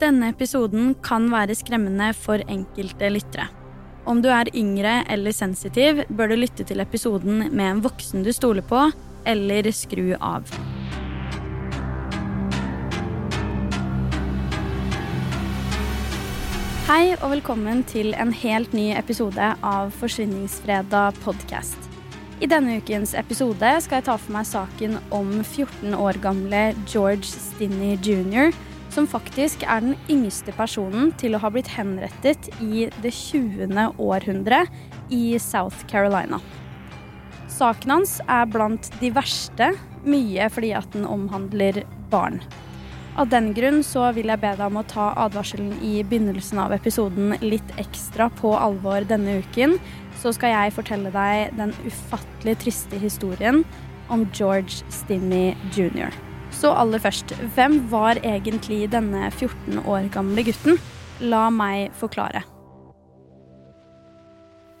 Denne 0.00 0.30
episoden 0.32 0.94
kan 1.04 1.26
være 1.28 1.52
skremmende 1.58 2.06
for 2.16 2.40
enkelte 2.48 3.10
lyttere. 3.12 3.50
Om 4.08 4.22
du 4.24 4.30
er 4.32 4.48
yngre 4.56 5.02
eller 5.12 5.34
sensitiv, 5.36 6.00
bør 6.08 6.30
du 6.30 6.38
lytte 6.40 6.64
til 6.64 6.80
episoden 6.80 7.42
med 7.52 7.66
en 7.66 7.82
voksen 7.84 8.24
du 8.24 8.30
stoler 8.32 8.64
på, 8.64 8.86
eller 9.28 9.68
skru 9.76 10.14
av. 10.16 10.48
Hei 16.88 17.12
og 17.18 17.28
velkommen 17.34 17.84
til 17.84 18.16
en 18.16 18.32
helt 18.32 18.72
ny 18.72 18.94
episode 18.96 19.52
av 19.60 19.92
Forsvinningsfredag 20.00 21.20
podkast. 21.26 21.76
I 22.40 22.48
denne 22.48 22.80
ukens 22.80 23.12
episode 23.12 23.76
skal 23.84 24.00
jeg 24.00 24.08
ta 24.08 24.16
for 24.16 24.32
meg 24.32 24.48
saken 24.48 24.96
om 25.12 25.42
14 25.42 25.92
år 25.92 26.24
gamle 26.24 26.70
George 26.88 27.28
Stinney 27.28 28.00
jr., 28.00 28.48
som 28.90 29.06
faktisk 29.10 29.62
er 29.66 29.84
den 29.84 29.96
yngste 30.10 30.54
personen 30.56 31.12
til 31.20 31.36
å 31.36 31.42
ha 31.42 31.50
blitt 31.52 31.70
henrettet 31.74 32.50
i 32.62 32.88
det 33.02 33.12
20. 33.14 33.94
århundre 33.98 34.64
i 35.14 35.38
South 35.42 35.86
Carolina. 35.90 36.40
Saken 37.50 37.96
hans 37.98 38.18
er 38.30 38.48
blant 38.50 38.90
de 39.00 39.10
verste, 39.14 39.72
mye 40.06 40.48
fordi 40.52 40.72
at 40.78 40.90
den 40.94 41.06
omhandler 41.06 41.82
barn. 42.12 42.40
Av 43.18 43.28
den 43.28 43.50
grunn 43.52 43.82
så 43.84 44.06
vil 44.16 44.30
jeg 44.30 44.40
be 44.40 44.52
deg 44.54 44.62
om 44.70 44.78
å 44.80 44.86
ta 44.88 45.10
advarselen 45.26 45.74
i 45.84 45.98
begynnelsen 46.06 46.60
av 46.62 46.72
episoden 46.72 47.34
litt 47.42 47.74
ekstra 47.82 48.30
på 48.38 48.54
alvor 48.56 49.04
denne 49.04 49.40
uken. 49.42 49.76
Så 50.22 50.32
skal 50.36 50.54
jeg 50.54 50.76
fortelle 50.78 51.12
deg 51.12 51.52
den 51.58 51.74
ufattelig 51.84 52.56
triste 52.62 53.02
historien 53.02 53.64
om 54.10 54.24
George 54.32 54.86
Stinney 54.94 55.56
jr. 55.74 56.14
Så 56.60 56.68
aller 56.76 57.00
først, 57.00 57.32
hvem 57.56 57.88
var 57.88 58.20
egentlig 58.20 58.92
denne 58.92 59.30
14 59.32 59.80
år 59.88 60.12
gamle 60.12 60.44
gutten? 60.44 60.76
La 61.24 61.48
meg 61.48 61.88
forklare. 61.96 62.44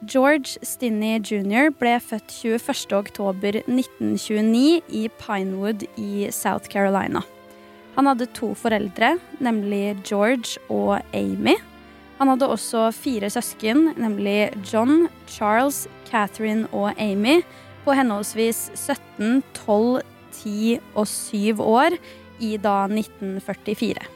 George 0.04 0.60
Stinney 0.64 1.20
jr. 1.20 1.68
ble 1.76 2.00
født 2.00 2.32
21.10.1929 2.32 4.80
i 4.96 5.08
Pinewood 5.20 5.84
i 5.96 6.30
South 6.32 6.68
Carolina. 6.72 7.20
Han 7.96 8.06
hadde 8.08 8.26
to 8.36 8.54
foreldre, 8.54 9.18
nemlig 9.40 9.96
George 10.04 10.58
og 10.68 11.00
Amy. 11.16 11.56
Han 12.20 12.28
hadde 12.28 12.48
også 12.48 12.90
fire 12.92 13.30
søsken, 13.32 13.94
nemlig 13.96 14.52
John, 14.72 15.08
Charles, 15.28 15.88
Catherine 16.10 16.68
og 16.72 16.92
Amy, 17.00 17.40
på 17.84 17.92
henholdsvis 17.96 18.70
17, 18.74 19.42
12, 19.64 20.02
10 20.42 20.80
og 20.94 21.06
syv 21.08 21.60
år 21.64 21.98
i 22.40 22.56
da 22.60 22.84
1944. 22.88 24.08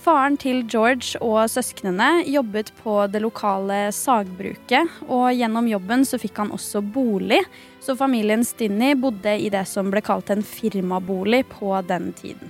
Faren 0.00 0.38
til 0.40 0.62
George 0.64 1.18
og 1.20 1.42
søsknene 1.52 2.22
jobbet 2.24 2.70
på 2.80 2.94
det 3.12 3.20
lokale 3.20 3.90
sagbruket, 3.92 4.88
og 5.12 5.26
gjennom 5.36 5.68
jobben 5.68 6.06
så 6.08 6.16
fikk 6.20 6.40
han 6.40 6.54
også 6.56 6.80
bolig, 6.80 7.42
så 7.84 7.96
familien 7.98 8.44
Stinney 8.46 8.94
bodde 8.96 9.36
i 9.36 9.50
det 9.52 9.66
som 9.68 9.92
ble 9.92 10.00
kalt 10.04 10.32
en 10.32 10.40
firmabolig 10.46 11.42
på 11.52 11.74
den 11.84 12.14
tiden. 12.16 12.48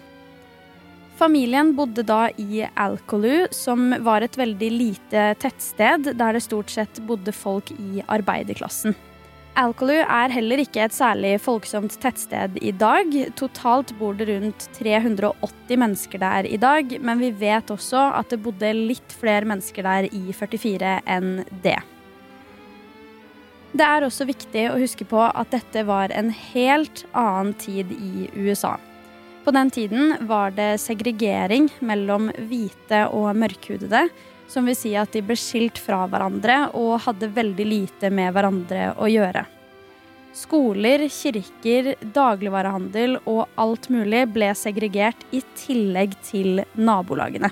Familien 1.19 1.75
bodde 1.77 2.07
da 2.07 2.29
i 2.39 2.63
Alcolu, 2.81 3.49
som 3.53 3.91
var 4.07 4.25
et 4.25 4.39
veldig 4.39 4.71
lite 4.73 5.27
tettsted 5.43 6.15
der 6.15 6.39
det 6.39 6.47
stort 6.47 6.71
sett 6.73 7.03
bodde 7.05 7.35
folk 7.35 7.75
i 7.75 8.01
arbeiderklassen. 8.07 8.95
Alcolu 9.61 9.99
er 9.99 10.33
heller 10.33 10.63
ikke 10.63 10.81
et 10.87 10.95
særlig 10.97 11.35
folksomt 11.45 11.93
tettsted 12.01 12.55
i 12.65 12.71
dag. 12.73 13.13
Totalt 13.37 13.93
bor 13.99 14.17
det 14.17 14.31
rundt 14.31 14.69
380 14.79 15.81
mennesker 15.83 16.23
der 16.23 16.49
i 16.49 16.57
dag, 16.61 16.95
men 17.05 17.21
vi 17.21 17.29
vet 17.43 17.69
også 17.73 18.07
at 18.17 18.33
det 18.33 18.41
bodde 18.41 18.71
litt 18.73 19.13
flere 19.21 19.45
mennesker 19.51 19.85
der 19.85 20.09
i 20.17 20.33
44 20.33 20.95
enn 21.05 21.43
det. 21.65 21.77
Det 23.77 23.85
er 23.87 24.07
også 24.07 24.25
viktig 24.31 24.65
å 24.71 24.81
huske 24.81 25.05
på 25.07 25.21
at 25.29 25.53
dette 25.53 25.85
var 25.87 26.15
en 26.17 26.33
helt 26.55 27.05
annen 27.13 27.53
tid 27.61 27.93
i 27.93 28.31
USA. 28.41 28.79
På 29.45 29.53
den 29.53 29.69
tiden 29.73 30.17
var 30.29 30.57
det 30.57 30.79
segregering 30.81 31.69
mellom 31.85 32.33
hvite 32.49 33.07
og 33.13 33.37
mørkhudede, 33.37 34.09
som 34.51 34.67
vil 34.67 34.77
si 34.77 34.97
at 34.99 35.13
de 35.15 35.23
ble 35.25 35.37
skilt 35.39 35.79
fra 35.79 36.03
hverandre 36.11 36.67
og 36.79 36.99
hadde 37.07 37.31
veldig 37.37 37.67
lite 37.67 38.11
med 38.13 38.35
hverandre 38.35 38.91
å 38.99 39.09
gjøre. 39.11 39.47
Skoler, 40.37 41.09
kirker, 41.11 41.95
dagligvarehandel 42.15 43.17
og 43.25 43.49
alt 43.59 43.89
mulig 43.91 44.27
ble 44.31 44.53
segregert 44.55 45.25
i 45.35 45.43
tillegg 45.59 46.15
til 46.27 46.63
nabolagene. 46.79 47.51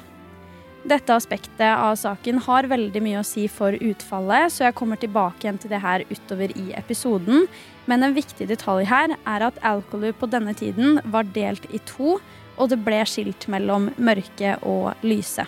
Dette 0.89 1.13
aspektet 1.13 1.67
av 1.69 1.97
saken 1.99 2.39
har 2.47 2.69
veldig 2.71 3.03
mye 3.03 3.19
å 3.21 3.27
si 3.27 3.49
for 3.51 3.75
utfallet, 3.75 4.55
så 4.55 4.69
jeg 4.69 4.77
kommer 4.79 5.01
tilbake 5.01 5.43
igjen 5.43 5.59
til 5.61 5.75
det 5.75 5.83
her 5.83 6.07
utover 6.09 6.55
i 6.55 6.71
episoden. 6.79 7.49
Men 7.91 8.07
en 8.07 8.17
viktig 8.17 8.47
detalj 8.49 8.87
her 8.89 9.13
er 9.19 9.47
at 9.51 9.59
Alcolu 9.67 10.13
på 10.17 10.31
denne 10.31 10.55
tiden 10.57 11.03
var 11.13 11.29
delt 11.35 11.67
i 11.75 11.83
to, 11.91 12.17
og 12.59 12.73
det 12.73 12.81
ble 12.87 13.03
skilt 13.11 13.51
mellom 13.51 13.91
mørke 13.99 14.57
og 14.67 14.95
lyse. 15.05 15.45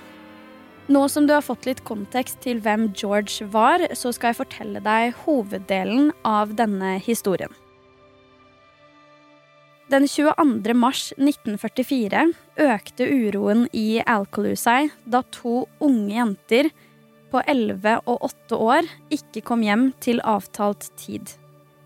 Nå 0.91 1.05
som 1.09 1.27
du 1.27 1.31
har 1.37 1.45
fått 1.47 1.69
litt 1.69 1.85
kontekst 1.87 2.41
til 2.43 2.59
hvem 2.65 2.89
George 2.99 3.47
var, 3.53 3.85
så 3.95 4.11
skal 4.11 4.33
jeg 4.33 4.41
fortelle 4.41 4.81
deg 4.83 5.13
hoveddelen 5.23 6.11
av 6.27 6.57
denne 6.59 6.97
historien. 7.05 7.53
Den 9.91 10.09
22. 10.11 10.75
mars 10.75 11.13
1944 11.15 12.25
økte 12.67 13.07
uroen 13.07 13.69
i 13.75 14.03
Alcolu 14.03 14.55
da 15.07 15.23
to 15.31 15.69
unge 15.79 16.15
jenter 16.15 16.71
på 17.31 17.43
11 17.47 18.03
og 18.11 18.27
8 18.27 18.59
år 18.59 18.91
ikke 19.15 19.43
kom 19.47 19.63
hjem 19.63 19.93
til 20.03 20.19
avtalt 20.27 20.91
tid. 20.99 21.37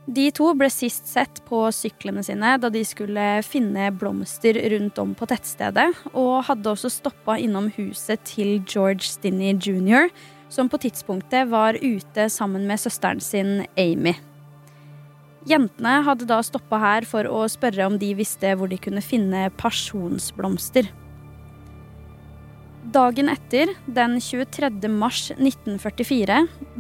De 0.05 0.27
to 0.37 0.51
ble 0.53 0.69
sist 0.69 1.07
sett 1.09 1.39
på 1.49 1.63
syklene 1.73 2.21
sine 2.27 2.51
da 2.61 2.69
de 2.69 2.83
skulle 2.85 3.25
finne 3.47 3.89
blomster 3.97 4.59
rundt 4.75 4.99
om 5.01 5.15
på 5.17 5.29
tettstedet, 5.31 5.89
og 6.13 6.45
hadde 6.51 6.75
også 6.75 6.91
stoppa 6.93 7.39
innom 7.41 7.71
huset 7.79 8.21
til 8.29 8.59
George 8.69 9.07
Stinney 9.09 9.57
jr., 9.57 10.11
som 10.53 10.69
på 10.69 10.79
tidspunktet 10.83 11.49
var 11.51 11.79
ute 11.81 12.29
sammen 12.31 12.69
med 12.69 12.83
søsteren 12.83 13.23
sin 13.25 13.65
Amy. 13.81 14.13
Jentene 15.49 15.97
hadde 16.05 16.29
da 16.29 16.39
stoppa 16.45 16.79
her 16.81 17.09
for 17.09 17.29
å 17.29 17.47
spørre 17.53 17.89
om 17.89 17.97
de 18.01 18.13
visste 18.17 18.53
hvor 18.57 18.69
de 18.69 18.79
kunne 18.81 19.03
finne 19.05 19.49
pasjonsblomster. 19.61 20.89
Dagen 22.93 23.29
etter, 23.33 23.71
den 23.87 24.19
23. 24.21 24.89
mars 24.93 25.31
1944, 25.31 26.37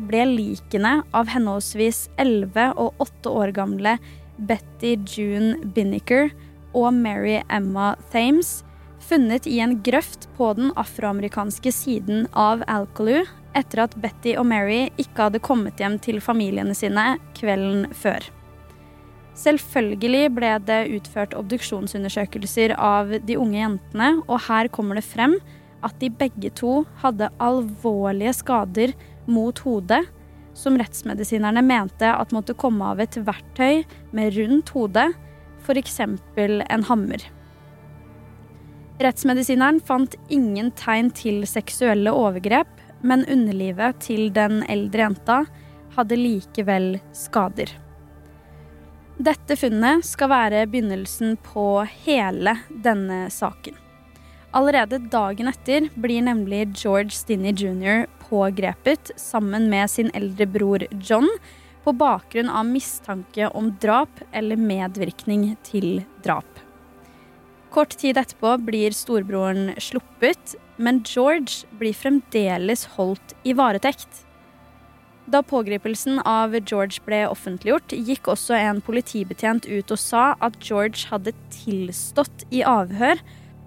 ble 0.09 0.25
likene 0.28 0.98
av 1.16 1.31
henholdsvis 1.32 2.09
11 2.20 2.75
og 2.76 3.00
8 3.00 3.32
år 3.32 3.54
gamle 3.56 3.94
Betty 4.37 4.98
June 5.09 5.56
Binnicker 5.72 6.28
og 6.76 6.93
Mary 6.93 7.38
Emma 7.48 7.94
Thames 8.12 8.59
funnet 9.04 9.48
i 9.48 9.59
en 9.64 9.78
grøft 9.84 10.28
på 10.37 10.50
den 10.59 10.75
afroamerikanske 10.81 11.73
siden 11.73 12.28
av 12.37 12.67
Alcaloo 12.69 13.25
etter 13.56 13.84
at 13.87 13.96
Betty 13.96 14.37
og 14.37 14.49
Mary 14.50 14.90
ikke 15.00 15.31
hadde 15.31 15.43
kommet 15.44 15.81
hjem 15.81 15.96
til 16.05 16.20
familiene 16.25 16.76
sine 16.76 17.14
kvelden 17.38 17.88
før. 17.96 18.20
Selvfølgelig 19.40 20.31
ble 20.37 20.55
det 20.69 20.81
utført 20.94 21.34
obduksjonsundersøkelser 21.34 22.76
av 22.76 23.17
de 23.25 23.40
unge 23.40 23.58
jentene, 23.58 24.17
og 24.28 24.44
her 24.46 24.69
kommer 24.70 25.00
det 25.00 25.08
frem 25.08 25.40
at 25.84 25.98
de 26.00 26.10
begge 26.10 26.50
to 26.58 26.82
hadde 27.02 27.31
alvorlige 27.42 28.34
skader 28.40 28.94
mot 29.31 29.58
hodet, 29.64 30.02
som 30.54 30.78
rettsmedisinerne 30.78 31.62
mente 31.66 32.08
at 32.08 32.32
måtte 32.34 32.54
komme 32.58 32.86
av 32.94 33.02
et 33.02 33.19
verktøy 33.26 33.82
med 34.14 34.36
rundt 34.38 34.70
hodet, 34.75 35.10
f.eks. 35.64 36.00
en 36.00 36.86
hammer. 36.90 37.25
Rettsmedisineren 39.02 39.81
fant 39.82 40.14
ingen 40.31 40.70
tegn 40.78 41.10
til 41.10 41.42
seksuelle 41.50 42.12
overgrep, 42.14 42.70
men 43.02 43.26
underlivet 43.28 43.98
til 44.04 44.30
den 44.32 44.62
eldre 44.70 45.08
jenta 45.08 45.40
hadde 45.96 46.19
likevel 46.19 46.94
skader. 47.16 47.72
Dette 49.14 49.54
funnet 49.58 50.06
skal 50.06 50.30
være 50.30 50.64
begynnelsen 50.70 51.37
på 51.42 51.84
hele 52.06 52.56
denne 52.87 53.26
saken. 53.30 53.83
Allerede 54.54 55.00
dagen 55.10 55.50
etter 55.50 55.88
blir 55.98 56.22
nemlig 56.22 56.76
George 56.78 57.10
Stinney 57.10 57.50
jr. 57.58 58.04
pågrepet 58.28 59.10
sammen 59.18 59.66
med 59.70 59.90
sin 59.90 60.12
eldre 60.14 60.46
bror 60.46 60.84
John 61.02 61.26
på 61.82 61.92
bakgrunn 61.98 62.48
av 62.48 62.68
mistanke 62.68 63.48
om 63.50 63.72
drap 63.82 64.22
eller 64.30 64.56
medvirkning 64.56 65.56
til 65.66 66.04
drap. 66.22 66.46
Kort 67.74 67.98
tid 67.98 68.20
etterpå 68.20 68.54
blir 68.62 68.94
storebroren 68.94 69.74
sluppet, 69.82 70.54
men 70.78 71.02
George 71.02 71.66
blir 71.74 71.96
fremdeles 71.98 72.86
holdt 72.94 73.34
i 73.42 73.58
varetekt. 73.58 74.22
Da 75.26 75.42
pågripelsen 75.42 76.20
av 76.22 76.54
George 76.60 77.02
ble 77.02 77.24
offentliggjort, 77.26 77.90
gikk 77.90 78.30
også 78.30 78.54
en 78.54 78.84
politibetjent 78.86 79.66
ut 79.66 79.90
og 79.90 79.98
sa 79.98 80.34
at 80.38 80.62
George 80.62 81.08
hadde 81.10 81.34
tilstått 81.50 82.46
i 82.54 82.62
avhør 82.62 83.18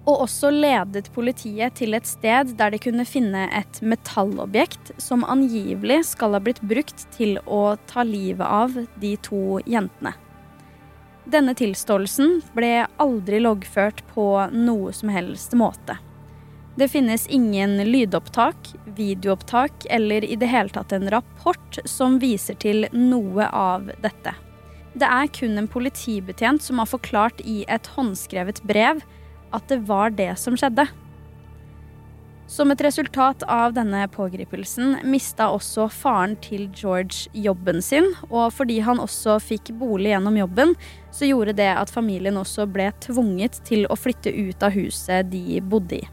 og 0.08 0.22
også 0.24 0.50
ledet 0.54 1.10
politiet 1.12 1.76
til 1.76 1.96
et 1.96 2.08
sted 2.08 2.54
der 2.56 2.72
de 2.72 2.80
kunne 2.80 3.04
finne 3.08 3.44
et 3.52 3.80
metallobjekt 3.84 4.94
som 5.02 5.26
angivelig 5.28 6.00
skal 6.14 6.36
ha 6.36 6.40
blitt 6.40 6.62
brukt 6.64 7.04
til 7.16 7.36
å 7.44 7.76
ta 7.90 8.06
livet 8.08 8.46
av 8.46 8.72
de 9.02 9.12
to 9.28 9.60
jentene. 9.68 10.14
Denne 11.28 11.52
tilståelsen 11.52 12.38
ble 12.56 12.86
aldri 12.96 13.42
loggført 13.44 14.00
på 14.14 14.24
noe 14.54 14.94
som 14.96 15.12
helst 15.12 15.52
måte. 15.52 15.98
Det 16.78 16.88
finnes 16.88 17.26
ingen 17.26 17.76
lydopptak, 17.90 18.70
videoopptak 18.96 19.84
eller 19.90 20.24
i 20.24 20.38
det 20.40 20.48
hele 20.48 20.72
tatt 20.72 20.94
en 20.96 21.10
rapport 21.10 21.80
som 21.84 22.16
viser 22.22 22.56
til 22.62 22.86
noe 22.94 23.44
av 23.50 23.90
dette. 24.00 24.32
Det 24.98 25.04
er 25.04 25.28
kun 25.34 25.58
en 25.60 25.68
politibetjent 25.68 26.64
som 26.64 26.80
har 26.80 26.88
forklart 26.88 27.42
i 27.44 27.60
et 27.68 27.90
håndskrevet 27.98 28.62
brev 28.64 29.02
at 29.52 29.68
det 29.70 29.82
var 29.88 30.10
det 30.16 30.32
som 30.40 30.56
skjedde. 30.58 30.86
Som 32.48 32.70
et 32.72 32.80
resultat 32.80 33.42
av 33.44 33.74
denne 33.76 34.06
pågripelsen 34.08 35.02
mista 35.04 35.50
også 35.52 35.84
faren 35.92 36.32
til 36.40 36.70
George 36.72 37.28
jobben 37.36 37.82
sin, 37.84 38.08
og 38.30 38.54
fordi 38.56 38.78
han 38.86 39.02
også 39.04 39.36
fikk 39.44 39.74
bolig 39.76 40.14
gjennom 40.14 40.38
jobben, 40.40 40.72
så 41.12 41.28
gjorde 41.28 41.58
det 41.58 41.68
at 41.74 41.92
familien 41.92 42.40
også 42.40 42.64
ble 42.72 42.88
tvunget 43.04 43.60
til 43.68 43.84
å 43.92 43.98
flytte 44.00 44.32
ut 44.32 44.64
av 44.64 44.72
huset 44.72 45.28
de 45.28 45.60
bodde 45.60 46.00
i. 46.00 46.08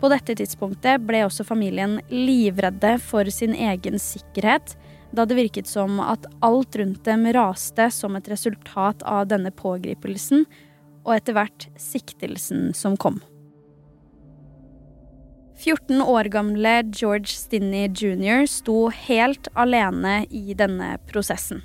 På 0.00 0.08
dette 0.12 0.32
tidspunktet 0.40 1.04
ble 1.04 1.22
også 1.26 1.44
familien 1.44 1.98
livredde 2.08 2.96
for 3.04 3.28
sin 3.32 3.52
egen 3.52 4.00
sikkerhet, 4.00 4.78
da 5.12 5.28
det 5.28 5.36
virket 5.38 5.68
som 5.68 6.00
at 6.02 6.24
alt 6.44 6.76
rundt 6.80 7.04
dem 7.04 7.28
raste 7.36 7.90
som 7.92 8.16
et 8.16 8.32
resultat 8.32 9.04
av 9.04 9.28
denne 9.28 9.52
pågripelsen, 9.54 10.48
og 11.04 11.14
etter 11.18 11.36
hvert 11.36 11.68
siktelsen 11.80 12.72
som 12.76 12.98
kom. 13.00 13.20
14 15.64 16.02
år 16.02 16.28
gamle 16.34 16.72
George 16.90 17.30
Stinney 17.30 17.86
jr. 17.88 18.42
sto 18.50 18.88
helt 18.90 19.48
alene 19.54 20.24
i 20.30 20.56
denne 20.58 20.96
prosessen. 21.08 21.62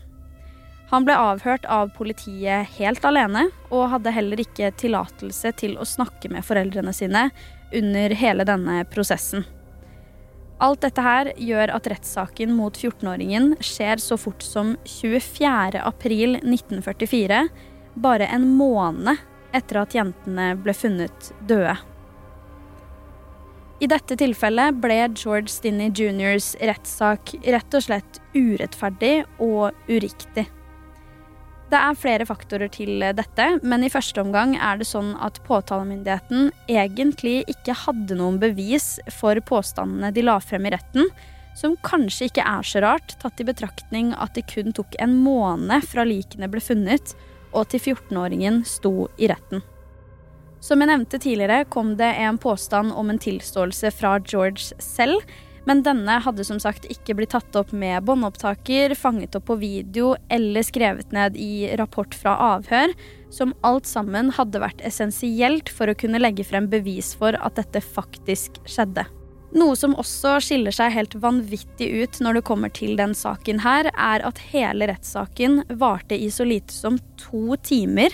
Han 0.90 1.06
ble 1.06 1.14
avhørt 1.18 1.66
av 1.70 1.92
politiet 1.94 2.70
helt 2.80 3.04
alene, 3.06 3.48
og 3.70 3.92
hadde 3.92 4.14
heller 4.14 4.42
ikke 4.42 4.72
tillatelse 4.78 5.52
til 5.60 5.76
å 5.78 5.86
snakke 5.86 6.32
med 6.34 6.46
foreldrene 6.46 6.94
sine 6.96 7.28
under 7.76 8.16
hele 8.18 8.46
denne 8.48 8.82
prosessen. 8.90 9.46
Alt 10.60 10.82
dette 10.84 11.04
her 11.04 11.30
gjør 11.40 11.72
at 11.78 11.88
rettssaken 11.88 12.52
mot 12.58 12.76
14-åringen 12.76 13.54
skjer 13.64 14.02
så 14.04 14.18
fort 14.20 14.44
som 14.44 14.74
24. 14.84 15.80
april 15.80 16.36
1944, 16.42 17.46
bare 18.00 18.28
en 18.34 18.50
måned 18.58 19.22
etter 19.56 19.81
at 19.81 19.96
jentene 19.96 20.51
ble 20.60 20.75
funnet 20.78 21.31
døde. 21.50 21.78
I 23.80 23.88
dette 23.88 24.18
tilfellet 24.19 24.75
ble 24.84 24.98
George 25.16 25.48
Stinney 25.54 25.94
jr.s 25.96 26.51
rettssak 26.60 27.31
rett 27.48 27.75
og 27.78 27.86
slett 27.86 28.19
urettferdig 28.36 29.22
og 29.40 29.72
uriktig. 29.88 30.50
Det 31.69 31.78
er 31.78 31.98
flere 32.01 32.25
faktorer 32.25 32.69
til 32.74 33.04
dette, 33.13 33.46
men 33.62 33.86
i 33.86 33.92
første 33.94 34.24
omgang 34.24 34.56
er 34.57 34.80
det 34.81 34.88
sånn 34.90 35.13
at 35.22 35.38
påtalemyndigheten 35.46 36.50
egentlig 36.68 37.44
ikke 37.52 37.78
hadde 37.86 38.18
noen 38.18 38.40
bevis 38.42 38.95
for 39.19 39.38
påstandene 39.45 40.10
de 40.16 40.25
la 40.25 40.40
frem 40.42 40.66
i 40.66 40.74
retten, 40.74 41.12
som 41.60 41.78
kanskje 41.86 42.30
ikke 42.30 42.45
er 42.48 42.66
så 42.66 42.81
rart, 42.84 43.13
tatt 43.22 43.40
i 43.40 43.45
betraktning 43.45 44.16
at 44.18 44.34
det 44.36 44.48
kun 44.50 44.74
tok 44.75 44.98
en 45.04 45.13
måned 45.22 45.86
fra 45.86 46.07
likene 46.07 46.50
ble 46.50 46.63
funnet 46.63 47.13
og 47.54 47.69
til 47.72 47.94
14-åringen 47.94 48.63
sto 48.68 49.10
i 49.18 49.30
retten. 49.31 49.63
Som 50.60 50.81
jeg 50.84 50.92
nevnte 50.92 51.19
tidligere, 51.22 51.68
kom 51.72 51.94
det 52.00 52.10
en 52.19 52.40
påstand 52.42 52.92
om 52.92 53.12
en 53.12 53.22
tilståelse 53.22 53.94
fra 53.96 54.18
George 54.19 54.75
selv, 54.84 55.24
men 55.68 55.84
denne 55.86 56.18
hadde 56.24 56.44
som 56.48 56.60
sagt 56.60 56.88
ikke 56.92 57.16
blitt 57.19 57.34
tatt 57.36 57.56
opp 57.60 57.72
med 57.75 58.04
båndopptaker, 58.07 58.96
fanget 58.98 59.38
opp 59.38 59.46
på 59.51 59.60
video 59.62 60.16
eller 60.34 60.66
skrevet 60.66 61.13
ned 61.16 61.38
i 61.40 61.69
rapport 61.80 62.16
fra 62.16 62.36
avhør, 62.56 62.96
som 63.30 63.54
alt 63.68 63.88
sammen 63.88 64.34
hadde 64.36 64.63
vært 64.63 64.84
essensielt 64.88 65.69
for 65.72 65.92
å 65.92 65.98
kunne 66.00 66.22
legge 66.22 66.48
frem 66.48 66.68
bevis 66.72 67.13
for 67.19 67.38
at 67.38 67.60
dette 67.60 67.84
faktisk 67.86 68.60
skjedde. 68.66 69.06
Noe 69.50 69.74
som 69.78 69.96
også 69.98 70.36
skiller 70.46 70.74
seg 70.75 70.94
helt 70.94 71.16
vanvittig 71.18 71.88
ut 72.04 72.19
når 72.22 72.38
det 72.38 72.46
kommer 72.46 72.74
til 72.74 72.94
den 73.00 73.16
saken 73.18 73.63
her, 73.63 73.90
er 73.90 74.25
at 74.25 74.42
hele 74.51 74.90
rettssaken 74.92 75.63
varte 75.81 76.18
i 76.18 76.30
så 76.34 76.46
lite 76.46 76.74
som 76.74 77.00
to 77.18 77.57
timer. 77.66 78.13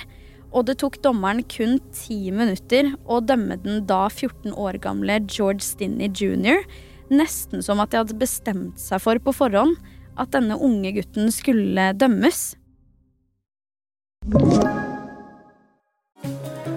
Og 0.55 0.69
det 0.69 0.77
tok 0.79 1.01
dommeren 1.03 1.43
kun 1.51 1.81
ti 1.91 2.31
minutter 2.31 2.93
å 3.11 3.19
dømme 3.19 3.59
den 3.65 3.83
da 3.89 4.05
14 4.07 4.55
år 4.55 4.79
gamle 4.83 5.19
George 5.27 5.65
Stinney 5.67 6.07
jr. 6.07 6.63
Nesten 7.11 7.61
som 7.65 7.83
at 7.83 7.91
de 7.91 7.99
hadde 7.99 8.19
bestemt 8.19 8.79
seg 8.81 9.03
for 9.03 9.19
på 9.19 9.35
forhånd 9.35 9.75
at 10.15 10.31
denne 10.31 10.55
unge 10.55 10.95
gutten 10.95 11.27
skulle 11.35 11.91
dømmes. 11.99 12.53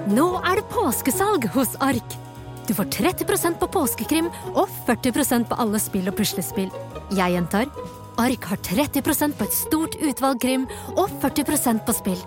Nå 0.09 0.31
er 0.43 0.59
det 0.59 0.67
påskesalg 0.73 1.47
hos 1.55 1.79
Ark. 1.85 2.28
Du 2.69 2.75
får 2.75 2.85
30% 2.85 3.57
på 3.59 3.67
påskekrim 3.73 4.27
og 4.53 4.69
40% 4.87 5.49
på 5.49 5.57
alle 5.63 5.81
spill 5.81 6.11
og 6.11 6.19
puslespill. 6.19 6.69
Jeg 7.17 7.33
gjentar 7.33 7.71
Ark 8.19 8.49
har 8.51 8.61
30% 8.67 9.37
på 9.39 9.47
et 9.47 9.55
stort 9.57 9.97
utvalg 10.05 10.41
krim 10.43 10.67
og 10.97 11.09
40% 11.23 11.85
på 11.87 11.95
spill. 11.97 12.21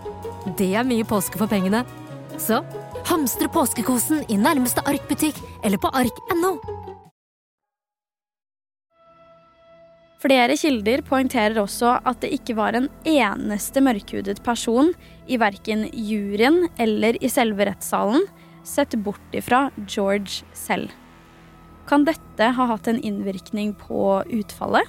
Det 0.57 0.71
er 0.73 0.87
mye 0.87 1.05
påske 1.05 1.37
for 1.37 1.51
pengene. 1.51 1.83
Så 2.41 2.63
hamstre 3.05 3.51
påskekosen 3.53 4.23
i 4.31 4.39
nærmeste 4.39 4.81
Ark-butikk 4.87 5.37
eller 5.61 5.77
på 5.77 5.91
ark.no. 5.93 6.55
Flere 10.21 10.53
kilder 10.57 11.01
poengterer 11.05 11.57
også 11.61 11.95
at 12.05 12.21
det 12.21 12.33
ikke 12.35 12.55
var 12.57 12.77
en 12.77 12.89
eneste 13.09 13.81
mørkhudet 13.81 14.41
person 14.45 14.93
i 15.29 15.37
verken 15.41 15.87
juryen 15.91 16.63
eller 16.81 17.17
i 17.21 17.29
selve 17.29 17.65
rettssalen 17.69 18.25
sett 18.63 18.95
bort 18.95 19.35
ifra 19.35 19.69
George 19.87 20.45
selv. 20.53 20.91
Kan 21.89 22.05
dette 22.07 22.51
ha 22.55 22.67
hatt 22.69 22.87
en 22.87 23.01
innvirkning 23.01 23.73
på 23.75 24.21
utfallet? 24.29 24.87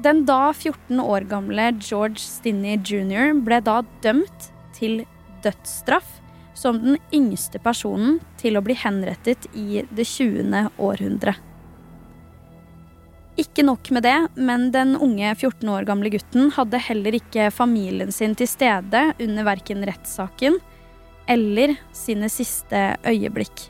Den 0.00 0.24
da 0.24 0.52
14 0.52 1.00
år 1.02 1.26
gamle 1.28 1.72
George 1.82 2.22
Stinney 2.22 2.78
jr. 2.78 3.34
ble 3.44 3.60
da 3.60 3.80
dømt 4.04 4.48
til 4.76 5.02
dødsstraff 5.44 6.16
som 6.56 6.80
den 6.80 6.98
yngste 7.14 7.60
personen 7.62 8.18
til 8.40 8.56
å 8.56 8.64
bli 8.64 8.76
henrettet 8.76 9.48
i 9.56 9.84
det 9.90 10.06
20. 10.08 10.72
århundre. 10.80 11.36
Ikke 13.40 13.64
nok 13.64 13.88
med 13.94 14.04
det, 14.04 14.16
men 14.36 14.68
den 14.74 14.96
unge 15.00 15.30
14 15.32 15.68
år 15.72 15.86
gamle 15.88 16.10
gutten 16.12 16.50
hadde 16.56 16.80
heller 16.82 17.16
ikke 17.16 17.48
familien 17.54 18.12
sin 18.12 18.34
til 18.36 18.48
stede 18.50 19.04
under 19.16 19.46
verken 19.48 19.84
rettssaken 19.88 20.58
eller 21.30 21.76
sine 21.94 22.28
siste 22.32 22.96
øyeblikk. 23.06 23.68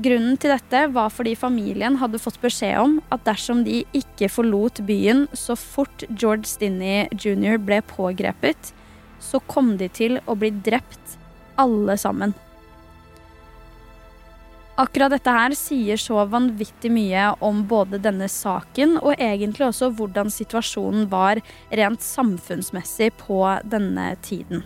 Grunnen 0.00 0.36
til 0.38 0.52
dette 0.54 0.84
var 0.94 1.10
fordi 1.10 1.32
familien 1.34 1.96
hadde 1.98 2.20
fått 2.22 2.38
beskjed 2.42 2.76
om 2.78 2.98
at 3.10 3.24
dersom 3.26 3.64
de 3.66 3.80
ikke 3.96 4.28
forlot 4.30 4.78
byen 4.86 5.24
så 5.34 5.56
fort 5.58 6.04
George 6.12 6.46
Stinney 6.46 7.08
jr. 7.16 7.58
ble 7.58 7.80
pågrepet, 7.90 8.70
så 9.20 9.40
kom 9.50 9.74
de 9.80 9.90
til 9.92 10.20
å 10.30 10.36
bli 10.38 10.52
drept, 10.64 11.18
alle 11.60 11.98
sammen. 12.00 12.32
Akkurat 14.80 15.12
dette 15.12 15.32
her 15.34 15.52
sier 15.58 16.00
så 16.00 16.22
vanvittig 16.30 16.88
mye 16.94 17.26
om 17.44 17.66
både 17.68 18.00
denne 18.00 18.30
saken 18.32 18.96
og 19.02 19.12
egentlig 19.18 19.66
også 19.66 19.90
hvordan 19.98 20.32
situasjonen 20.32 21.10
var 21.12 21.42
rent 21.68 22.06
samfunnsmessig 22.06 23.10
på 23.20 23.42
denne 23.68 24.14
tiden. 24.24 24.64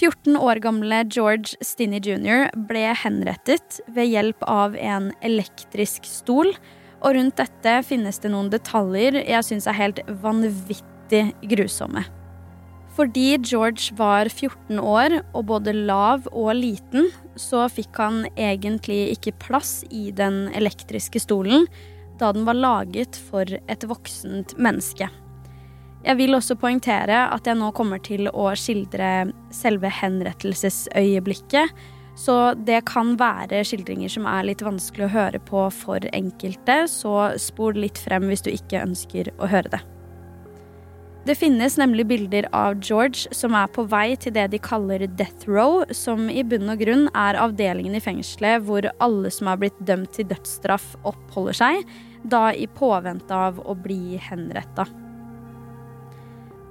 14 0.00 0.36
år 0.40 0.62
gamle 0.64 1.02
George 1.12 1.58
Stinney 1.60 2.00
jr. 2.00 2.46
ble 2.70 2.86
henrettet 2.96 3.82
ved 3.92 4.08
hjelp 4.08 4.46
av 4.48 4.76
en 4.80 5.10
elektrisk 5.20 6.08
stol. 6.08 6.54
Og 7.04 7.16
rundt 7.18 7.36
dette 7.36 7.74
finnes 7.84 8.20
det 8.22 8.30
noen 8.32 8.48
detaljer 8.52 9.18
jeg 9.20 9.44
syns 9.44 9.68
er 9.68 9.76
helt 9.76 10.00
vanvittig 10.22 11.26
grusomme. 11.52 12.06
Fordi 12.96 13.36
George 13.44 13.92
var 13.96 14.28
14 14.32 14.80
år 14.80 15.20
og 15.20 15.44
både 15.52 15.76
lav 15.76 16.24
og 16.32 16.54
liten, 16.56 17.12
så 17.36 17.66
fikk 17.68 18.00
han 18.00 18.24
egentlig 18.40 19.02
ikke 19.18 19.36
plass 19.40 19.82
i 19.92 20.08
den 20.16 20.46
elektriske 20.56 21.20
stolen, 21.22 21.68
da 22.20 22.32
den 22.36 22.48
var 22.48 22.56
laget 22.56 23.20
for 23.30 23.44
et 23.44 23.88
voksent 23.88 24.56
menneske. 24.60 25.08
Jeg 26.00 26.16
vil 26.16 26.32
også 26.32 26.56
poengtere 26.56 27.26
at 27.28 27.48
jeg 27.48 27.58
nå 27.60 27.70
kommer 27.76 28.00
til 28.00 28.30
å 28.32 28.48
skildre 28.56 29.30
selve 29.52 29.90
henrettelsesøyeblikket, 29.92 31.74
så 32.20 32.52
det 32.56 32.82
kan 32.88 33.14
være 33.20 33.62
skildringer 33.64 34.10
som 34.12 34.26
er 34.28 34.48
litt 34.48 34.64
vanskelig 34.64 35.06
å 35.06 35.12
høre 35.12 35.40
på 35.44 35.66
for 35.72 36.04
enkelte, 36.16 36.82
så 36.88 37.32
spol 37.40 37.78
litt 37.84 38.00
frem 38.00 38.28
hvis 38.28 38.44
du 38.44 38.50
ikke 38.52 38.82
ønsker 38.82 39.32
å 39.38 39.48
høre 39.52 39.72
det. 39.76 39.80
Det 41.28 41.36
finnes 41.36 41.76
nemlig 41.76 42.06
bilder 42.08 42.46
av 42.56 42.78
George 42.80 43.28
som 43.36 43.52
er 43.52 43.68
på 43.68 43.84
vei 43.92 44.14
til 44.16 44.32
det 44.32 44.46
de 44.54 44.60
kaller 44.64 45.04
death 45.20 45.44
row, 45.44 45.82
som 45.92 46.30
i 46.32 46.40
bunn 46.40 46.72
og 46.72 46.80
grunn 46.80 47.10
er 47.12 47.36
avdelingen 47.38 47.98
i 47.98 48.00
fengselet 48.00 48.64
hvor 48.64 48.88
alle 49.04 49.32
som 49.32 49.52
har 49.52 49.60
blitt 49.60 49.76
dømt 49.84 50.16
til 50.16 50.30
dødsstraff, 50.32 50.94
oppholder 51.04 51.60
seg, 51.60 51.84
da 52.24 52.48
i 52.56 52.64
påvente 52.72 53.36
av 53.36 53.60
å 53.68 53.76
bli 53.76 54.16
henretta. 54.30 54.88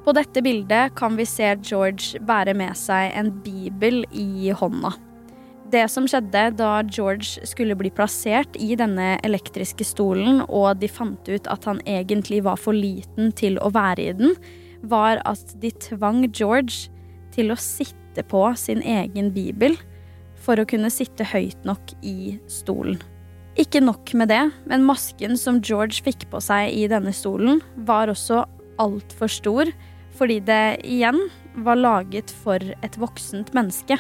På 0.10 0.14
dette 0.18 0.42
bildet 0.42 0.96
kan 0.98 1.14
vi 1.14 1.26
se 1.30 1.52
George 1.62 2.18
bære 2.26 2.56
med 2.58 2.74
seg 2.74 3.12
en 3.14 3.28
bibel 3.46 4.00
i 4.10 4.50
hånda. 4.58 4.90
Det 5.70 5.84
som 5.94 6.08
skjedde 6.10 6.48
da 6.58 6.70
George 6.90 7.46
skulle 7.46 7.76
bli 7.78 7.92
plassert 7.94 8.58
i 8.58 8.72
denne 8.74 9.20
elektriske 9.28 9.86
stolen, 9.86 10.40
og 10.48 10.80
de 10.82 10.90
fant 10.90 11.30
ut 11.30 11.50
at 11.54 11.68
han 11.70 11.78
egentlig 11.86 12.40
var 12.48 12.58
for 12.58 12.74
liten 12.74 13.30
til 13.38 13.60
å 13.62 13.70
være 13.76 14.08
i 14.08 14.16
den, 14.24 14.34
var 14.82 15.22
at 15.30 15.54
de 15.62 15.70
tvang 15.86 16.24
George 16.32 16.90
til 17.36 17.54
å 17.54 17.60
sitte 17.62 18.26
på 18.34 18.42
sin 18.58 18.82
egen 18.82 19.30
bibel 19.38 19.78
for 20.42 20.58
å 20.58 20.66
kunne 20.74 20.90
sitte 20.90 21.30
høyt 21.36 21.70
nok 21.70 21.94
i 22.02 22.40
stolen. 22.50 22.98
Ikke 23.62 23.86
nok 23.86 24.16
med 24.18 24.34
det, 24.34 24.42
men 24.66 24.90
masken 24.90 25.38
som 25.38 25.62
George 25.62 26.02
fikk 26.02 26.32
på 26.34 26.42
seg 26.42 26.74
i 26.74 26.90
denne 26.90 27.14
stolen, 27.14 27.62
var 27.86 28.10
også 28.10 28.42
altfor 28.82 29.30
stor, 29.38 29.70
fordi 30.18 30.40
det 30.46 30.80
igjen 30.88 31.20
var 31.66 31.80
laget 31.80 32.32
for 32.44 32.62
et 32.62 32.98
voksent 33.00 33.54
menneske. 33.56 34.00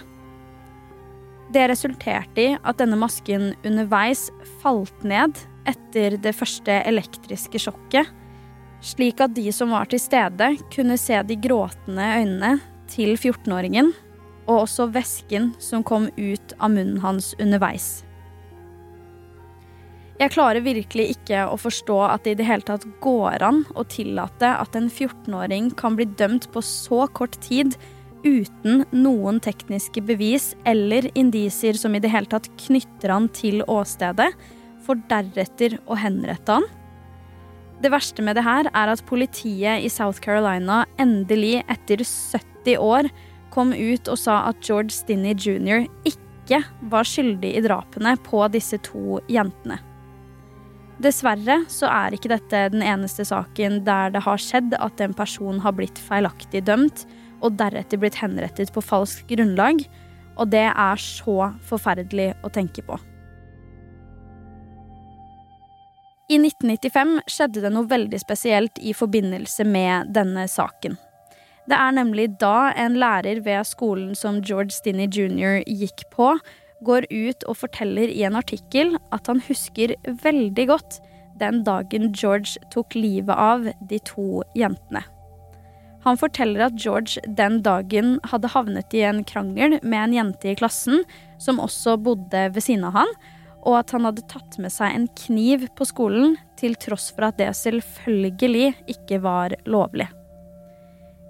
Det 1.50 1.66
resulterte 1.72 2.44
i 2.44 2.58
at 2.58 2.78
denne 2.82 3.00
masken 3.00 3.54
underveis 3.66 4.28
falt 4.62 5.06
ned 5.08 5.38
etter 5.70 6.18
det 6.22 6.36
første 6.38 6.82
elektriske 6.89 7.62
sjokket, 7.62 8.10
slik 8.86 9.22
at 9.24 9.34
de 9.36 9.50
som 9.54 9.74
var 9.74 9.89
til 9.89 10.01
stede, 10.01 10.54
kunne 10.74 10.98
se 11.01 11.18
de 11.25 11.39
gråtende 11.42 12.06
øynene 12.22 12.54
til 12.89 13.16
14-åringen, 13.18 13.92
og 14.50 14.63
også 14.66 14.89
væsken 14.94 15.51
som 15.62 15.84
kom 15.86 16.08
ut 16.18 16.56
av 16.60 16.72
munnen 16.74 17.01
hans 17.04 17.34
underveis. 17.42 18.00
Jeg 20.20 20.34
klarer 20.34 20.60
virkelig 20.60 21.14
ikke 21.14 21.46
å 21.48 21.56
forstå 21.56 21.98
at 22.10 22.26
det 22.26 22.34
i 22.34 22.40
det 22.42 22.48
hele 22.50 22.66
tatt 22.68 22.84
går 23.00 23.40
an 23.46 23.62
å 23.80 23.86
tillate 23.88 24.50
at 24.52 24.76
en 24.76 24.90
14-åring 24.92 25.70
kan 25.80 25.96
bli 25.96 26.10
dømt 26.20 26.50
på 26.52 26.64
så 26.66 27.06
kort 27.16 27.38
tid 27.46 27.78
uten 28.26 28.84
noen 28.92 29.40
tekniske 29.40 30.04
bevis 30.04 30.52
eller 30.68 31.08
indisier 31.16 31.80
som 31.80 31.96
i 31.96 32.04
det 32.04 32.12
hele 32.12 32.28
tatt 32.28 32.52
knytter 32.66 33.16
han 33.16 33.32
til 33.32 33.64
åstedet, 33.64 34.28
for 34.84 35.00
deretter 35.08 35.78
å 35.88 35.96
henrette 35.96 36.60
han. 36.60 36.68
Det 37.80 37.92
verste 37.94 38.20
med 38.26 38.36
det 38.36 38.44
her 38.44 38.68
er 38.76 38.92
at 38.92 39.08
politiet 39.08 39.86
i 39.86 39.92
South 39.94 40.20
Carolina 40.20 40.82
endelig, 41.00 41.62
etter 41.72 42.04
70 42.04 42.76
år, 42.76 43.08
kom 43.56 43.72
ut 43.72 44.12
og 44.12 44.20
sa 44.20 44.42
at 44.50 44.60
George 44.68 44.92
Stinney 44.92 45.32
jr. 45.32 45.88
ikke 46.04 46.60
var 46.92 47.08
skyldig 47.08 47.56
i 47.56 47.64
drapene 47.64 48.18
på 48.28 48.44
disse 48.52 48.82
to 48.84 49.22
jentene. 49.32 49.80
Dessverre 51.00 51.62
så 51.72 51.88
er 51.88 52.15
ikke 52.15 52.32
dette 52.34 52.65
den 52.74 52.84
eneste 52.84 53.24
saken 53.27 53.79
der 53.88 54.12
det 54.12 54.25
har 54.25 54.41
skjedd 54.44 54.75
at 54.75 55.00
en 55.00 55.15
person 55.15 55.62
har 55.63 55.77
blitt 55.77 56.00
feilaktig 56.10 56.65
dømt, 56.68 57.06
og 57.39 57.56
deretter 57.56 58.01
blitt 58.01 58.18
henrettet 58.20 58.74
på 58.75 58.84
falskt 58.84 59.29
grunnlag. 59.32 59.86
Og 60.36 60.51
det 60.51 60.68
er 60.68 61.00
så 61.00 61.53
forferdelig 61.68 62.34
å 62.44 62.51
tenke 62.51 62.84
på. 62.84 63.00
I 66.29 66.38
1995 66.38 67.15
skjedde 67.32 67.63
det 67.63 67.72
noe 67.74 67.89
veldig 67.89 68.20
spesielt 68.22 68.77
i 68.84 68.91
forbindelse 68.94 69.63
med 69.65 70.12
denne 70.13 70.46
saken. 70.51 71.00
Det 71.70 71.77
er 71.77 71.96
nemlig 71.96 72.27
da 72.41 72.72
en 72.77 73.00
lærer 73.00 73.39
ved 73.46 73.65
skolen 73.65 74.12
som 74.18 74.44
George 74.44 74.75
Stinney 74.75 75.08
jr. 75.08 75.63
gikk 75.63 76.06
på, 76.13 76.36
går 76.86 77.07
ut 77.09 77.45
og 77.50 77.59
forteller 77.59 78.12
i 78.12 78.24
en 78.27 78.38
artikkel 78.39 78.95
at 79.15 79.29
han 79.31 79.41
husker 79.48 79.95
veldig 80.24 80.67
godt 80.71 81.00
den 81.39 81.63
dagen 81.63 82.12
George 82.12 82.59
tok 82.74 82.95
livet 82.98 83.36
av 83.36 83.69
de 83.89 84.00
to 84.07 84.43
jentene. 84.57 85.03
Han 86.05 86.19
forteller 86.19 86.69
at 86.69 86.77
George 86.79 87.19
den 87.27 87.59
dagen 87.63 88.17
hadde 88.31 88.51
havnet 88.53 88.95
i 88.95 89.03
en 89.07 89.24
krangel 89.27 89.79
med 89.83 90.00
en 90.00 90.15
jente 90.15 90.51
i 90.51 90.59
klassen 90.59 91.03
som 91.39 91.59
også 91.59 91.98
bodde 92.00 92.45
ved 92.55 92.63
siden 92.63 92.88
av 92.88 92.95
han, 93.01 93.12
og 93.67 93.81
at 93.81 93.91
han 93.91 94.07
hadde 94.07 94.27
tatt 94.31 94.55
med 94.63 94.71
seg 94.71 94.95
en 94.95 95.09
kniv 95.25 95.67
på 95.75 95.88
skolen, 95.88 96.38
til 96.59 96.75
tross 96.79 97.09
for 97.15 97.27
at 97.29 97.39
det 97.39 97.51
selvfølgelig 97.55 98.74
ikke 98.95 99.19
var 99.24 99.55
lovlig. 99.67 100.07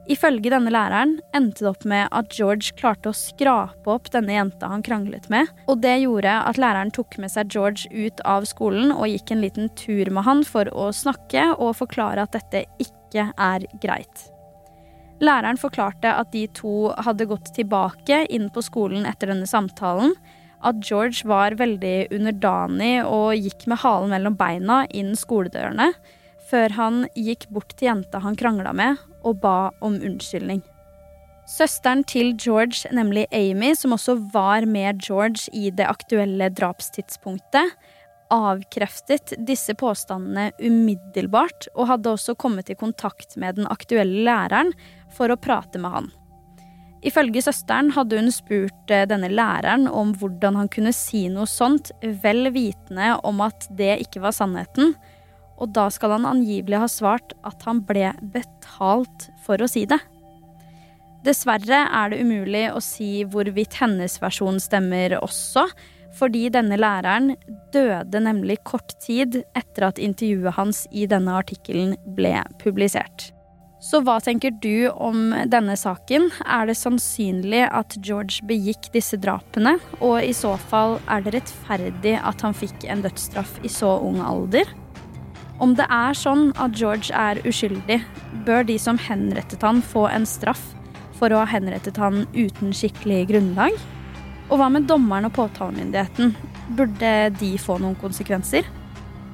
Ifølge 0.10 0.50
denne 0.50 0.72
læreren 0.74 1.20
endte 1.38 1.62
det 1.62 1.70
opp 1.70 1.84
med 1.86 2.08
at 2.18 2.34
George 2.34 2.74
klarte 2.80 3.12
å 3.12 3.18
skrape 3.18 3.92
opp 3.94 4.08
denne 4.10 4.34
jenta 4.34 4.72
han 4.72 4.82
kranglet 4.86 5.28
med, 5.30 5.52
og 5.70 5.84
det 5.84 6.00
gjorde 6.02 6.34
at 6.50 6.58
læreren 6.58 6.90
tok 6.96 7.20
med 7.22 7.30
seg 7.30 7.52
George 7.54 7.86
ut 7.94 8.24
av 8.26 8.48
skolen 8.50 8.90
og 8.96 9.06
gikk 9.12 9.36
en 9.36 9.44
liten 9.44 9.70
tur 9.78 10.10
med 10.10 10.26
han 10.26 10.42
for 10.48 10.72
å 10.74 10.90
snakke 10.96 11.52
og 11.60 11.78
forklare 11.78 12.26
at 12.26 12.34
dette 12.34 12.64
ikke 12.82 13.28
er 13.38 13.68
greit. 13.84 14.26
Læreren 15.22 15.60
forklarte 15.62 16.16
at 16.16 16.32
de 16.34 16.48
to 16.58 16.90
hadde 17.06 17.28
gått 17.30 17.52
tilbake 17.54 18.24
inn 18.34 18.48
på 18.56 18.64
skolen 18.66 19.06
etter 19.06 19.30
denne 19.30 19.50
samtalen. 19.50 20.16
At 20.66 20.80
George 20.84 21.28
var 21.28 21.58
veldig 21.60 22.10
underdanig 22.16 23.04
og 23.04 23.36
gikk 23.38 23.68
med 23.70 23.82
halen 23.84 24.16
mellom 24.16 24.40
beina 24.40 24.82
inn 24.90 25.14
skoledørene, 25.20 25.92
før 26.50 26.76
han 26.80 27.04
gikk 27.20 27.46
bort 27.54 27.76
til 27.78 27.92
jenta 27.92 28.24
han 28.24 28.40
krangla 28.40 28.74
med, 28.74 28.98
og 29.24 29.40
ba 29.44 29.72
om 29.82 29.96
unnskyldning. 29.96 30.62
Søsteren 31.50 32.04
til 32.06 32.36
George, 32.38 32.86
nemlig 32.94 33.26
Amy, 33.34 33.74
som 33.74 33.96
også 33.96 34.20
var 34.34 34.68
med 34.70 35.02
George 35.02 35.50
i 35.54 35.72
det 35.74 35.88
aktuelle 35.90 36.52
drapstidspunktet, 36.54 37.74
avkreftet 38.30 39.34
disse 39.48 39.74
påstandene 39.74 40.52
umiddelbart, 40.62 41.72
og 41.74 41.90
hadde 41.90 42.14
også 42.14 42.38
kommet 42.38 42.70
i 42.70 42.78
kontakt 42.78 43.34
med 43.42 43.58
den 43.58 43.70
aktuelle 43.70 44.22
læreren 44.28 44.70
for 45.18 45.34
å 45.34 45.40
prate 45.42 45.82
med 45.82 45.96
han. 45.96 46.12
Ifølge 47.02 47.42
søsteren 47.46 47.94
hadde 47.96 48.20
hun 48.20 48.32
spurt 48.34 48.92
eh, 48.92 49.06
denne 49.08 49.30
læreren 49.32 49.88
om 49.88 50.12
hvordan 50.20 50.58
han 50.60 50.70
kunne 50.72 50.92
si 50.96 51.28
noe 51.32 51.48
sånt, 51.48 51.94
vel 52.24 52.52
vitende 52.54 53.14
om 53.24 53.40
at 53.46 53.70
det 53.80 54.02
ikke 54.04 54.22
var 54.26 54.36
sannheten, 54.36 54.94
og 55.60 55.74
da 55.76 55.90
skal 55.94 56.16
han 56.18 56.28
angivelig 56.30 56.80
ha 56.82 56.88
svart 56.92 57.36
at 57.48 57.64
han 57.68 57.84
ble 57.86 58.14
betalt 58.34 59.30
for 59.46 59.62
å 59.62 59.70
si 59.70 59.86
det. 59.90 60.00
Dessverre 61.26 61.84
er 61.84 62.12
det 62.12 62.22
umulig 62.24 62.68
å 62.72 62.80
si 62.84 63.26
hvorvidt 63.28 63.76
hennes 63.82 64.16
versjon 64.24 64.60
stemmer 64.64 65.18
også, 65.20 65.66
fordi 66.16 66.48
denne 66.54 66.78
læreren 66.80 67.34
døde 67.74 68.22
nemlig 68.24 68.62
kort 68.68 68.96
tid 69.04 69.42
etter 69.58 69.90
at 69.92 70.00
intervjuet 70.02 70.56
hans 70.56 70.86
i 70.96 71.06
denne 71.12 71.36
artikkelen 71.42 71.98
ble 72.16 72.40
publisert. 72.64 73.30
Så 73.80 74.02
hva 74.04 74.18
tenker 74.20 74.52
du 74.60 74.90
om 74.92 75.32
denne 75.48 75.78
saken? 75.80 76.28
Er 76.44 76.68
det 76.68 76.76
sannsynlig 76.76 77.62
at 77.64 77.96
George 78.04 78.44
begikk 78.48 78.90
disse 78.92 79.16
drapene? 79.22 79.78
Og 80.04 80.18
i 80.20 80.34
så 80.36 80.58
fall, 80.72 80.98
er 81.08 81.24
det 81.24 81.38
rettferdig 81.38 82.18
at 82.20 82.44
han 82.44 82.58
fikk 82.58 82.90
en 82.92 83.06
dødsstraff 83.06 83.56
i 83.64 83.72
så 83.72 83.94
ung 84.04 84.20
alder? 84.20 84.68
Om 85.60 85.74
det 85.76 85.86
er 85.92 86.16
sånn 86.16 86.54
at 86.56 86.78
George 86.80 87.12
er 87.12 87.42
uskyldig, 87.44 88.00
bør 88.48 88.64
de 88.64 88.78
som 88.80 89.00
henrettet 89.10 89.64
han 89.66 89.82
få 89.84 90.06
en 90.08 90.28
straff 90.28 90.62
for 91.20 91.36
å 91.36 91.42
ha 91.42 91.50
henrettet 91.52 92.00
han 92.00 92.24
uten 92.32 92.72
skikkelig 92.72 93.26
grunnlag? 93.34 93.76
Og 94.48 94.62
hva 94.62 94.70
med 94.72 94.88
dommeren 94.88 95.28
og 95.28 95.36
påtalemyndigheten? 95.36 96.32
Burde 96.80 97.12
de 97.42 97.52
få 97.60 97.76
noen 97.84 98.00
konsekvenser? 98.00 98.64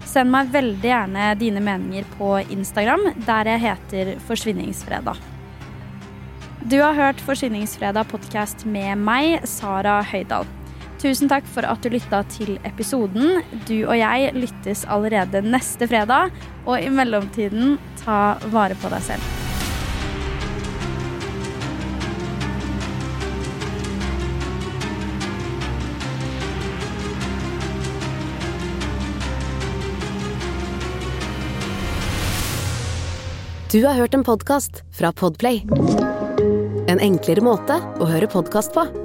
Send 0.05 0.34
meg 0.34 0.50
veldig 0.53 0.89
gjerne 0.89 1.29
dine 1.38 1.62
meninger 1.62 2.10
på 2.17 2.39
Instagram, 2.58 3.05
der 3.29 3.53
jeg 3.53 3.65
heter 3.67 4.13
Forsvinningsfredag. 4.25 5.22
Du 6.65 6.79
har 6.82 6.98
hørt 6.98 7.22
Forsvinningsfredag 7.22 8.10
podkast 8.10 8.65
med 8.65 8.98
meg, 8.98 9.46
Sara 9.46 10.00
Høydahl. 10.01 10.50
Tusen 11.06 11.30
takk 11.30 11.46
for 11.46 11.62
at 11.70 11.84
du 11.86 11.92
lytta 11.94 12.24
til 12.34 12.56
episoden. 12.66 13.44
Du 13.70 13.76
og 13.86 13.94
jeg 14.00 14.32
lyttes 14.34 14.88
allerede 14.90 15.44
neste 15.46 15.86
fredag. 15.86 16.34
Og 16.66 16.82
i 16.82 16.90
mellomtiden, 16.90 17.76
ta 18.02 18.40
vare 18.50 18.74
på 18.82 18.90
deg 18.90 19.06
selv. 19.06 19.34
Du 33.70 33.84
har 33.86 33.94
hørt 33.94 34.18
en 34.18 34.26
podkast 34.26 34.82
fra 34.90 35.14
Podplay. 35.14 35.62
En 36.90 36.98
enklere 36.98 37.46
måte 37.46 37.78
å 38.02 38.10
høre 38.10 38.32
podkast 38.32 38.74
på. 38.74 39.05